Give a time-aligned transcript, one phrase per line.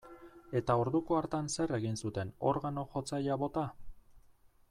[0.59, 3.67] Eta orduko hartan zer egin zuten, organo-jotzailea bota?